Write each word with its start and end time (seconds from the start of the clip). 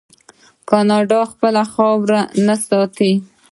آیا 0.03 0.65
کاناډا 0.69 1.21
خپله 1.31 1.61
خاوره 1.73 2.21
نه 2.47 2.55
ساتي؟ 2.67 3.11